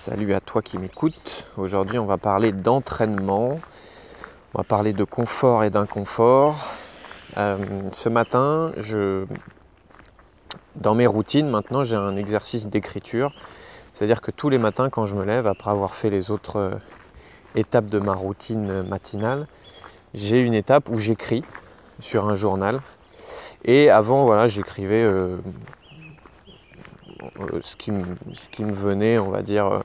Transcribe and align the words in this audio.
Salut 0.00 0.32
à 0.32 0.40
toi 0.40 0.62
qui 0.62 0.78
m'écoutes. 0.78 1.44
Aujourd'hui, 1.58 1.98
on 1.98 2.06
va 2.06 2.16
parler 2.16 2.52
d'entraînement. 2.52 3.60
On 4.54 4.58
va 4.58 4.64
parler 4.64 4.94
de 4.94 5.04
confort 5.04 5.62
et 5.62 5.68
d'inconfort. 5.68 6.72
Euh, 7.36 7.58
ce 7.90 8.08
matin, 8.08 8.72
dans 10.76 10.94
mes 10.94 11.06
routines, 11.06 11.50
maintenant, 11.50 11.84
j'ai 11.84 11.96
un 11.96 12.16
exercice 12.16 12.66
d'écriture. 12.66 13.34
C'est-à-dire 13.92 14.22
que 14.22 14.30
tous 14.30 14.48
les 14.48 14.56
matins, 14.56 14.88
quand 14.88 15.04
je 15.04 15.14
me 15.14 15.22
lève, 15.22 15.46
après 15.46 15.70
avoir 15.70 15.94
fait 15.94 16.08
les 16.08 16.30
autres 16.30 16.56
euh, 16.56 16.74
étapes 17.54 17.90
de 17.90 17.98
ma 17.98 18.14
routine 18.14 18.80
matinale, 18.84 19.46
j'ai 20.14 20.40
une 20.40 20.54
étape 20.54 20.88
où 20.88 20.98
j'écris 20.98 21.44
sur 22.00 22.26
un 22.26 22.36
journal. 22.36 22.80
Et 23.66 23.90
avant, 23.90 24.24
voilà, 24.24 24.48
j'écrivais 24.48 25.02
euh, 25.02 25.36
euh, 27.42 27.60
ce, 27.62 27.76
qui 27.76 27.92
me, 27.92 28.72
venait, 28.72 29.18
on 29.18 29.30
va 29.30 29.42
dire, 29.42 29.66
euh, 29.66 29.80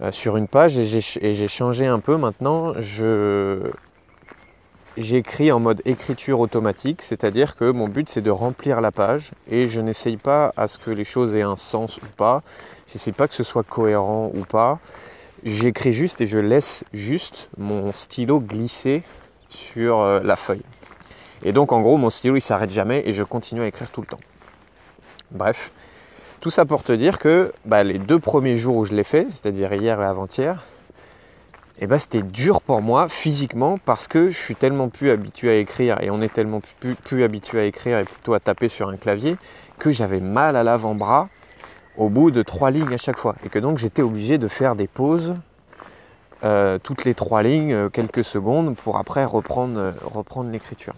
euh, 0.00 0.10
sur 0.10 0.36
une 0.36 0.48
page 0.48 0.78
et 0.78 0.84
j'ai 0.86 1.48
changé 1.48 1.86
un 1.86 2.00
peu 2.00 2.16
maintenant. 2.16 2.74
j'écris 4.96 5.52
en 5.52 5.60
mode 5.60 5.82
écriture 5.84 6.40
automatique, 6.40 7.02
c'est-à-dire 7.02 7.56
que 7.56 7.70
mon 7.70 7.88
but 7.88 8.08
c'est 8.08 8.20
de 8.20 8.30
remplir 8.30 8.80
la 8.80 8.90
page 8.90 9.30
et 9.48 9.68
je 9.68 9.80
n'essaye 9.80 10.16
pas 10.16 10.52
à 10.56 10.66
ce 10.66 10.78
que 10.78 10.90
les 10.90 11.04
choses 11.04 11.34
aient 11.34 11.42
un 11.42 11.56
sens 11.56 11.98
ou 11.98 12.06
pas, 12.16 12.42
je 12.86 13.10
pas 13.10 13.28
que 13.28 13.34
ce 13.34 13.44
soit 13.44 13.62
cohérent 13.62 14.30
ou 14.34 14.44
pas. 14.44 14.78
J'écris 15.44 15.92
juste 15.92 16.20
et 16.20 16.26
je 16.26 16.38
laisse 16.38 16.84
juste 16.92 17.48
mon 17.58 17.92
stylo 17.92 18.40
glisser 18.40 19.04
sur 19.48 20.02
la 20.02 20.36
feuille. 20.36 20.64
Et 21.44 21.52
donc 21.52 21.70
en 21.70 21.80
gros 21.80 21.96
mon 21.96 22.10
stylo 22.10 22.36
il 22.36 22.40
s'arrête 22.40 22.70
jamais 22.70 23.02
et 23.06 23.12
je 23.12 23.22
continue 23.22 23.62
à 23.62 23.66
écrire 23.66 23.90
tout 23.90 24.00
le 24.00 24.08
temps. 24.08 24.20
Bref, 25.30 25.72
tout 26.40 26.50
ça 26.50 26.64
pour 26.64 26.82
te 26.82 26.92
dire 26.92 27.18
que 27.18 27.52
bah, 27.64 27.82
les 27.82 27.98
deux 27.98 28.18
premiers 28.18 28.56
jours 28.56 28.76
où 28.76 28.84
je 28.84 28.94
l'ai 28.94 29.04
fait, 29.04 29.26
c'est-à-dire 29.30 29.72
hier 29.72 30.00
et 30.00 30.04
avant-hier, 30.04 30.64
eh 31.80 31.86
ben, 31.86 31.98
c'était 31.98 32.22
dur 32.22 32.60
pour 32.60 32.82
moi 32.82 33.08
physiquement 33.08 33.78
parce 33.84 34.08
que 34.08 34.30
je 34.30 34.36
suis 34.36 34.56
tellement 34.56 34.88
plus 34.88 35.10
habitué 35.10 35.50
à 35.50 35.54
écrire 35.56 36.00
et 36.02 36.10
on 36.10 36.20
est 36.20 36.32
tellement 36.32 36.60
plus, 37.04 37.22
habitué 37.24 37.60
à 37.60 37.64
écrire 37.64 37.98
et 37.98 38.04
plutôt 38.04 38.34
à 38.34 38.40
taper 38.40 38.68
sur 38.68 38.88
un 38.88 38.96
clavier 38.96 39.36
que 39.78 39.90
j'avais 39.90 40.20
mal 40.20 40.56
à 40.56 40.64
l'avant-bras 40.64 41.28
au 41.96 42.08
bout 42.08 42.30
de 42.30 42.42
trois 42.42 42.70
lignes 42.70 42.94
à 42.94 42.98
chaque 42.98 43.18
fois 43.18 43.36
et 43.44 43.48
que 43.48 43.58
donc 43.58 43.78
j'étais 43.78 44.02
obligé 44.02 44.38
de 44.38 44.48
faire 44.48 44.74
des 44.74 44.88
pauses 44.88 45.34
euh, 46.44 46.78
toutes 46.80 47.04
les 47.04 47.14
trois 47.14 47.42
lignes, 47.42 47.72
euh, 47.72 47.88
quelques 47.88 48.22
secondes 48.22 48.76
pour 48.76 48.96
après 48.96 49.24
reprendre, 49.24 49.78
euh, 49.78 49.92
reprendre 50.04 50.50
l'écriture. 50.50 50.94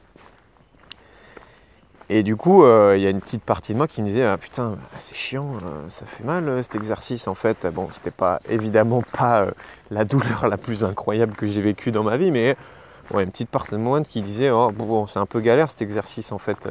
Et 2.12 2.24
du 2.24 2.34
coup, 2.34 2.64
euh, 2.64 2.96
il 2.96 3.02
y 3.04 3.06
a 3.06 3.10
une 3.10 3.20
petite 3.20 3.44
partie 3.44 3.72
de 3.72 3.78
moi 3.78 3.86
qui 3.86 4.02
me 4.02 4.06
disait 4.08 4.24
ah, 4.24 4.36
putain, 4.36 4.76
c'est 4.98 5.14
chiant, 5.14 5.52
euh, 5.64 5.88
ça 5.90 6.06
fait 6.06 6.24
mal 6.24 6.48
euh, 6.48 6.60
cet 6.60 6.74
exercice 6.74 7.28
en 7.28 7.36
fait. 7.36 7.68
Bon, 7.68 7.86
c'était 7.92 8.10
pas 8.10 8.40
évidemment 8.48 9.04
pas 9.12 9.46
la 9.92 10.04
douleur 10.04 10.48
la 10.48 10.56
plus 10.56 10.82
incroyable 10.82 11.34
que 11.34 11.46
j'ai 11.46 11.60
vécue 11.60 11.92
dans 11.92 12.02
ma 12.02 12.16
vie, 12.16 12.32
mais 12.32 12.56
ouais, 13.12 13.22
une 13.22 13.30
petite 13.30 13.48
partie 13.48 13.70
de 13.70 13.76
moi 13.76 14.02
qui 14.02 14.22
disait 14.22 14.50
oh 14.50 14.72
bon, 14.72 15.06
c'est 15.06 15.20
un 15.20 15.26
peu 15.26 15.38
galère 15.38 15.70
cet 15.70 15.82
exercice 15.82 16.32
en 16.32 16.38
fait 16.38 16.68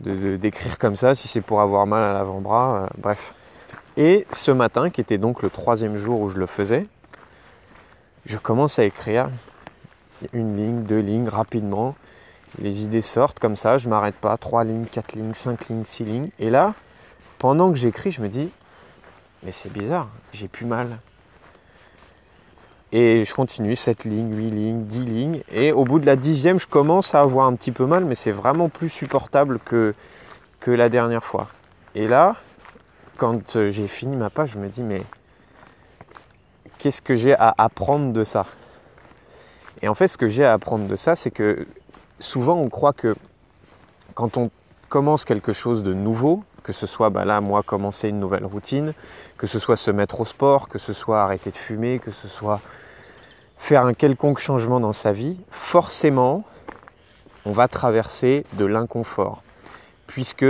d'écrire 0.00 0.78
comme 0.78 0.96
ça 0.96 1.14
si 1.14 1.28
c'est 1.28 1.42
pour 1.42 1.60
avoir 1.60 1.86
mal 1.86 2.02
à 2.02 2.14
l'avant-bras. 2.14 2.88
bref. 2.96 3.34
Et 3.98 4.26
ce 4.32 4.52
matin, 4.52 4.88
qui 4.88 5.02
était 5.02 5.18
donc 5.18 5.42
le 5.42 5.50
troisième 5.50 5.98
jour 5.98 6.22
où 6.22 6.30
je 6.30 6.38
le 6.38 6.46
faisais, 6.46 6.86
je 8.24 8.38
commence 8.38 8.78
à 8.78 8.84
écrire 8.84 9.28
une 10.32 10.56
ligne, 10.56 10.82
deux 10.84 11.00
lignes 11.00 11.28
rapidement 11.28 11.94
les 12.58 12.82
idées 12.82 13.02
sortent 13.02 13.38
comme 13.38 13.56
ça, 13.56 13.78
je 13.78 13.88
m'arrête 13.88 14.16
pas, 14.16 14.36
3 14.36 14.64
lignes, 14.64 14.86
4 14.86 15.12
lignes, 15.14 15.34
5 15.34 15.68
lignes, 15.68 15.84
6 15.84 16.04
lignes. 16.04 16.30
Et 16.38 16.50
là, 16.50 16.74
pendant 17.38 17.70
que 17.70 17.76
j'écris, 17.76 18.10
je 18.12 18.20
me 18.20 18.28
dis, 18.28 18.50
mais 19.42 19.52
c'est 19.52 19.72
bizarre, 19.72 20.08
j'ai 20.32 20.48
plus 20.48 20.66
mal. 20.66 20.98
Et 22.90 23.24
je 23.24 23.34
continue, 23.34 23.76
7 23.76 24.04
lignes, 24.04 24.34
8 24.34 24.50
lignes, 24.50 24.84
10 24.84 25.04
lignes. 25.04 25.42
Et 25.52 25.72
au 25.72 25.84
bout 25.84 25.98
de 25.98 26.06
la 26.06 26.16
dixième, 26.16 26.58
je 26.58 26.66
commence 26.66 27.14
à 27.14 27.20
avoir 27.20 27.46
un 27.46 27.54
petit 27.54 27.72
peu 27.72 27.84
mal, 27.84 28.04
mais 28.04 28.14
c'est 28.14 28.32
vraiment 28.32 28.68
plus 28.68 28.88
supportable 28.88 29.58
que, 29.58 29.94
que 30.60 30.70
la 30.70 30.88
dernière 30.88 31.24
fois. 31.24 31.48
Et 31.94 32.08
là, 32.08 32.36
quand 33.18 33.56
euh, 33.56 33.70
j'ai 33.70 33.88
fini 33.88 34.16
ma 34.16 34.30
page, 34.30 34.52
je 34.52 34.58
me 34.58 34.68
dis, 34.68 34.82
mais 34.82 35.02
qu'est-ce 36.78 37.02
que 37.02 37.14
j'ai 37.14 37.34
à 37.34 37.54
apprendre 37.58 38.12
de 38.12 38.24
ça? 38.24 38.46
Et 39.82 39.88
en 39.88 39.94
fait, 39.94 40.08
ce 40.08 40.16
que 40.16 40.28
j'ai 40.28 40.44
à 40.44 40.54
apprendre 40.54 40.86
de 40.86 40.96
ça, 40.96 41.14
c'est 41.14 41.30
que 41.30 41.66
souvent 42.20 42.56
on 42.56 42.68
croit 42.68 42.92
que 42.92 43.16
quand 44.14 44.36
on 44.36 44.50
commence 44.88 45.24
quelque 45.24 45.52
chose 45.52 45.82
de 45.82 45.94
nouveau, 45.94 46.42
que 46.62 46.72
ce 46.72 46.86
soit 46.86 47.10
bah 47.10 47.24
là 47.24 47.40
moi 47.40 47.62
commencer 47.62 48.08
une 48.08 48.20
nouvelle 48.20 48.44
routine, 48.44 48.94
que 49.36 49.46
ce 49.46 49.58
soit 49.58 49.76
se 49.76 49.90
mettre 49.90 50.20
au 50.20 50.24
sport, 50.24 50.68
que 50.68 50.78
ce 50.78 50.92
soit 50.92 51.22
arrêter 51.22 51.50
de 51.50 51.56
fumer, 51.56 51.98
que 51.98 52.10
ce 52.10 52.28
soit 52.28 52.60
faire 53.56 53.84
un 53.84 53.94
quelconque 53.94 54.38
changement 54.38 54.80
dans 54.80 54.92
sa 54.92 55.12
vie, 55.12 55.38
forcément 55.50 56.44
on 57.44 57.52
va 57.52 57.68
traverser 57.68 58.44
de 58.54 58.64
l'inconfort. 58.64 59.42
Puisque 60.06 60.46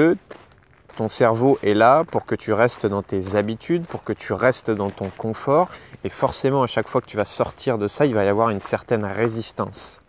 ton 0.98 1.08
cerveau 1.08 1.60
est 1.62 1.74
là 1.74 2.02
pour 2.02 2.26
que 2.26 2.34
tu 2.34 2.52
restes 2.52 2.84
dans 2.84 3.04
tes 3.04 3.36
habitudes, 3.36 3.86
pour 3.86 4.02
que 4.02 4.12
tu 4.12 4.32
restes 4.32 4.72
dans 4.72 4.90
ton 4.90 5.10
confort. 5.16 5.68
Et 6.02 6.08
forcément, 6.08 6.64
à 6.64 6.66
chaque 6.66 6.88
fois 6.88 7.00
que 7.00 7.06
tu 7.06 7.16
vas 7.16 7.24
sortir 7.24 7.78
de 7.78 7.86
ça, 7.86 8.04
il 8.04 8.14
va 8.14 8.24
y 8.24 8.28
avoir 8.28 8.50
une 8.50 8.60
certaine 8.60 9.04
résistance. 9.04 10.00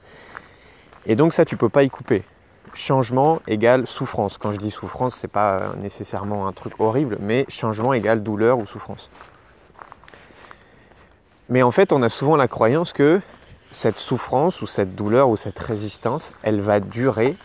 Et 1.06 1.16
donc 1.16 1.34
ça, 1.34 1.46
tu 1.46 1.58
peux 1.58 1.70
pas 1.70 1.84
y 1.84 1.90
couper. 1.90 2.24
Changement 2.74 3.42
égale 3.48 3.88
souffrance. 3.88 4.38
Quand 4.38 4.52
je 4.52 4.58
dis 4.58 4.70
souffrance, 4.70 5.16
c'est 5.16 5.28
pas 5.28 5.74
nécessairement 5.82 6.48
un 6.48 6.54
truc 6.54 6.74
horrible, 6.80 7.18
mais 7.20 7.46
changement 7.50 7.94
égale 7.94 8.22
douleur 8.22 8.60
ou 8.60 8.66
souffrance. 8.66 9.10
Mais 11.50 11.64
en 11.64 11.72
fait, 11.72 11.92
on 11.92 12.04
a 12.04 12.10
souvent 12.10 12.36
la 12.36 12.48
croyance 12.48 12.94
que 12.94 13.22
cette 13.72 13.98
souffrance 13.98 14.62
ou 14.62 14.68
cette 14.68 14.96
douleur 14.96 15.30
ou 15.30 15.38
cette 15.38 15.58
résistance, 15.58 16.32
elle 16.44 16.62
va 16.62 16.80
durer 16.80 17.36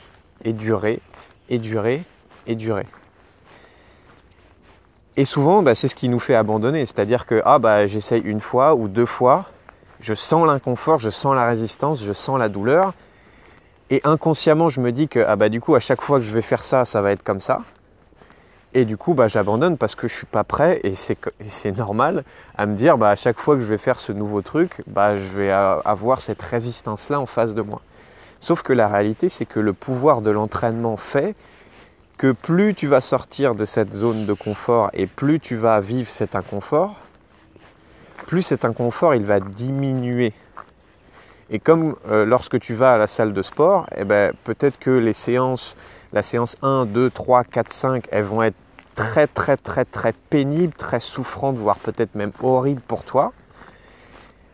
et 0.45 0.53
durer 0.53 1.01
et 1.49 1.59
durer 1.59 2.05
et 2.47 2.55
durer. 2.55 2.87
Et 5.17 5.25
souvent, 5.25 5.63
bah, 5.63 5.75
c'est 5.75 5.89
ce 5.89 5.95
qui 5.95 6.09
nous 6.09 6.19
fait 6.19 6.35
abandonner. 6.35 6.81
C'est-à-dire 6.87 7.25
que 7.27 7.41
ah, 7.45 7.59
bah, 7.59 7.87
j'essaye 7.87 8.21
une 8.23 8.41
fois 8.41 8.75
ou 8.75 8.89
deux 8.89 9.07
fois, 9.07 9.47
je 10.01 10.15
sens 10.15 10.47
l'inconfort, 10.47 10.99
je 10.99 11.11
sens 11.11 11.35
la 11.35 11.47
résistance, 11.47 12.03
je 12.03 12.13
sens 12.13 12.39
la 12.39 12.49
douleur, 12.49 12.95
et 13.91 14.01
inconsciemment, 14.05 14.69
je 14.69 14.81
me 14.81 14.93
dis 14.93 15.09
que 15.09 15.21
ah 15.21 15.37
bah, 15.37 15.49
du 15.49 15.61
coup, 15.61 15.75
à 15.75 15.81
chaque 15.81 16.01
fois 16.01 16.19
que 16.19 16.25
je 16.25 16.33
vais 16.33 16.43
faire 16.43 16.65
ça, 16.65 16.85
ça 16.85 17.03
va 17.03 17.13
être 17.13 17.23
comme 17.23 17.41
ça. 17.41 17.61
Et 18.77 18.85
du 18.85 18.97
coup, 18.97 19.15
bah, 19.15 19.29
j'abandonne 19.29 19.77
parce 19.79 19.95
que 19.95 20.09
je 20.09 20.15
suis 20.15 20.27
pas 20.27 20.43
prêt 20.43 20.81
et 20.83 20.95
c'est 20.95 21.77
normal 21.77 22.25
à 22.57 22.67
me 22.67 22.75
dire 22.75 22.99
bah, 22.99 23.11
à 23.11 23.17
chaque 23.17 23.39
fois 23.39 23.55
que 23.55 23.61
je 23.61 23.67
vais 23.67 23.79
faire 23.79 24.01
ce 24.01 24.11
nouveau 24.11 24.43
truc, 24.43 24.83
bah, 24.89 25.17
je 25.17 25.29
vais 25.37 25.51
avoir 25.51 26.21
cette 26.21 26.43
résistance-là 26.43 27.21
en 27.21 27.27
face 27.27 27.55
de 27.55 27.63
moi. 27.63 27.83
Sauf 28.41 28.63
que 28.63 28.73
la 28.73 28.89
réalité, 28.89 29.29
c'est 29.29 29.47
que 29.47 29.61
le 29.61 29.73
pouvoir 29.73 30.23
de 30.23 30.31
l'entraînement 30.31 30.97
fait 30.97 31.37
que 32.19 32.33
plus 32.33 32.75
tu 32.75 32.89
vas 32.89 33.01
sortir 33.01 33.55
de 33.55 33.65
cette 33.65 33.93
zone 33.93 34.27
de 34.27 34.33
confort 34.33 34.91
et 34.93 35.07
plus 35.07 35.41
tu 35.41 35.57
vas 35.57 35.81
vivre 35.81 36.09
cet 36.09 36.35
inconfort, 36.35 36.97
plus 38.27 38.43
cet 38.43 38.65
inconfort 38.65 39.15
il 39.15 39.25
va 39.25 39.41
diminuer 39.41 40.33
et 41.51 41.59
comme 41.59 41.97
euh, 42.09 42.25
lorsque 42.25 42.59
tu 42.59 42.75
vas 42.75 42.95
à 42.95 42.99
la 42.99 43.07
salle 43.07 43.33
de 43.33 43.43
sport, 43.43 43.87
eh 43.97 44.05
ben, 44.05 44.33
peut-être 44.45 44.79
que 44.79 44.91
les 44.91 45.13
séances, 45.13 45.77
la 46.13 46.23
séance 46.23 46.57
1, 46.63 46.87
2, 46.87 47.11
3, 47.11 47.45
4, 47.45 47.73
5, 47.73 48.09
elles 48.11 48.25
vont 48.25 48.43
être 48.43 48.57
très 48.95 49.27
très 49.27 49.57
très 49.57 49.85
très 49.85 50.13
pénibles, 50.13 50.73
très 50.73 51.01
souffrantes, 51.01 51.57
voire 51.57 51.79
peut-être 51.79 52.15
même 52.15 52.33
horribles 52.43 52.81
pour 52.81 53.05
toi. 53.05 53.33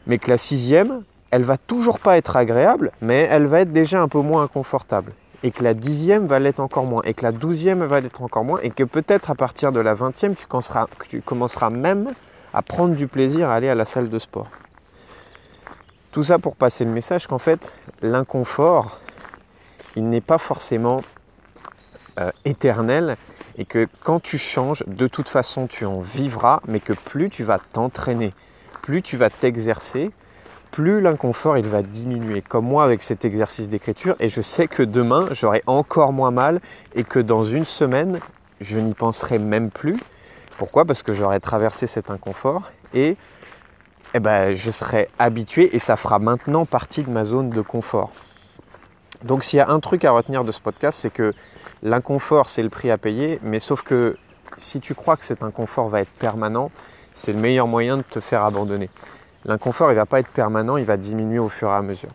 Mais 0.06 0.18
que 0.18 0.30
la 0.30 0.36
sixième, 0.36 1.02
elle 1.30 1.44
va 1.44 1.58
toujours 1.58 2.00
pas 2.00 2.16
être 2.16 2.36
agréable, 2.36 2.90
mais 3.00 3.28
elle 3.30 3.46
va 3.46 3.60
être 3.60 3.72
déjà 3.72 4.00
un 4.00 4.08
peu 4.08 4.20
moins 4.20 4.42
inconfortable. 4.42 5.12
Et 5.42 5.52
que 5.52 5.62
la 5.62 5.74
dixième 5.74 6.26
va 6.26 6.38
l'être 6.38 6.60
encore 6.60 6.84
moins, 6.84 7.02
et 7.04 7.14
que 7.14 7.22
la 7.22 7.32
douzième 7.32 7.84
va 7.84 8.00
l'être 8.00 8.22
encore 8.22 8.44
moins, 8.44 8.60
et 8.62 8.70
que 8.70 8.84
peut-être 8.84 9.30
à 9.30 9.34
partir 9.34 9.72
de 9.72 9.80
la 9.80 9.94
vingtième, 9.94 10.34
tu 10.34 10.46
tu 11.08 11.22
commenceras 11.22 11.70
même 11.70 12.10
à 12.52 12.62
prendre 12.62 12.94
du 12.94 13.06
plaisir 13.06 13.48
à 13.48 13.54
aller 13.54 13.68
à 13.68 13.74
la 13.74 13.84
salle 13.84 14.10
de 14.10 14.18
sport. 14.18 14.48
Tout 16.12 16.24
ça 16.24 16.40
pour 16.40 16.56
passer 16.56 16.84
le 16.84 16.90
message 16.90 17.28
qu'en 17.28 17.38
fait, 17.38 17.72
l'inconfort, 18.02 18.98
il 19.94 20.08
n'est 20.08 20.20
pas 20.20 20.38
forcément 20.38 21.02
euh, 22.18 22.32
éternel 22.44 23.16
et 23.56 23.64
que 23.64 23.86
quand 24.02 24.18
tu 24.20 24.36
changes, 24.36 24.82
de 24.88 25.06
toute 25.06 25.28
façon, 25.28 25.68
tu 25.68 25.84
en 25.84 26.00
vivras, 26.00 26.62
mais 26.66 26.80
que 26.80 26.94
plus 26.94 27.30
tu 27.30 27.44
vas 27.44 27.60
t'entraîner, 27.60 28.30
plus 28.82 29.02
tu 29.02 29.16
vas 29.16 29.30
t'exercer, 29.30 30.10
plus 30.72 31.00
l'inconfort 31.00 31.58
il 31.58 31.66
va 31.66 31.82
diminuer. 31.82 32.42
Comme 32.42 32.64
moi 32.64 32.82
avec 32.82 33.02
cet 33.02 33.24
exercice 33.24 33.68
d'écriture, 33.68 34.16
et 34.18 34.28
je 34.28 34.40
sais 34.40 34.66
que 34.66 34.82
demain 34.82 35.28
j'aurai 35.30 35.62
encore 35.66 36.12
moins 36.12 36.32
mal 36.32 36.60
et 36.96 37.04
que 37.04 37.20
dans 37.20 37.44
une 37.44 37.64
semaine 37.64 38.18
je 38.60 38.80
n'y 38.80 38.94
penserai 38.94 39.38
même 39.38 39.70
plus. 39.70 40.00
Pourquoi? 40.58 40.84
Parce 40.84 41.04
que 41.04 41.12
j'aurai 41.12 41.38
traversé 41.38 41.86
cet 41.86 42.10
inconfort 42.10 42.72
et 42.94 43.16
eh 44.14 44.20
ben, 44.20 44.54
je 44.54 44.70
serai 44.70 45.08
habitué 45.18 45.74
et 45.74 45.78
ça 45.78 45.96
fera 45.96 46.18
maintenant 46.18 46.66
partie 46.66 47.02
de 47.02 47.10
ma 47.10 47.24
zone 47.24 47.50
de 47.50 47.60
confort. 47.60 48.10
Donc 49.22 49.44
s'il 49.44 49.58
y 49.58 49.60
a 49.60 49.68
un 49.68 49.80
truc 49.80 50.04
à 50.04 50.10
retenir 50.10 50.44
de 50.44 50.52
ce 50.52 50.60
podcast, 50.60 50.98
c'est 51.00 51.12
que 51.12 51.32
l'inconfort, 51.82 52.48
c'est 52.48 52.62
le 52.62 52.70
prix 52.70 52.90
à 52.90 52.98
payer, 52.98 53.38
mais 53.42 53.60
sauf 53.60 53.82
que 53.82 54.16
si 54.56 54.80
tu 54.80 54.94
crois 54.94 55.16
que 55.16 55.24
cet 55.24 55.42
inconfort 55.42 55.88
va 55.88 56.00
être 56.00 56.10
permanent, 56.10 56.70
c'est 57.14 57.32
le 57.32 57.38
meilleur 57.38 57.66
moyen 57.66 57.98
de 57.98 58.02
te 58.02 58.20
faire 58.20 58.44
abandonner. 58.44 58.90
L'inconfort, 59.44 59.92
il 59.92 59.94
va 59.94 60.06
pas 60.06 60.20
être 60.20 60.30
permanent, 60.30 60.76
il 60.76 60.84
va 60.84 60.96
diminuer 60.96 61.38
au 61.38 61.48
fur 61.48 61.68
et 61.68 61.74
à 61.74 61.82
mesure. 61.82 62.10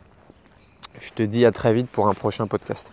Je 0.99 1.11
te 1.11 1.23
dis 1.23 1.45
à 1.45 1.51
très 1.51 1.73
vite 1.73 1.89
pour 1.89 2.07
un 2.07 2.13
prochain 2.13 2.47
podcast. 2.47 2.91